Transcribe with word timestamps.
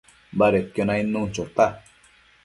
badedquio 0.39 0.83
nainnu 0.89 1.21
chota 1.33 1.65